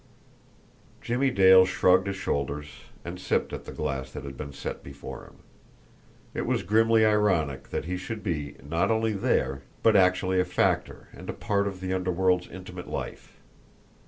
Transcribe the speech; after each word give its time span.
Jimmie 0.99 1.29
Dale 1.29 1.63
shrugged 1.63 2.07
his 2.07 2.15
shoulders, 2.15 2.85
and 3.05 3.19
sipped 3.21 3.53
at 3.53 3.65
the 3.65 3.71
glass 3.71 4.11
that 4.13 4.23
had 4.23 4.35
been 4.35 4.51
set 4.51 4.81
before 4.81 5.25
him. 5.25 5.35
It 6.33 6.47
was 6.47 6.63
grimly 6.63 7.05
ironic 7.05 7.69
that 7.69 7.85
he 7.85 7.97
should 7.97 8.23
be, 8.23 8.55
not 8.67 8.89
only 8.89 9.13
there, 9.13 9.61
but 9.83 9.95
actually 9.95 10.39
a 10.39 10.45
factor 10.45 11.09
and 11.13 11.29
a 11.29 11.33
part 11.33 11.67
of 11.67 11.81
the 11.81 11.93
underworld's 11.93 12.47
intimate 12.47 12.87
life! 12.87 13.37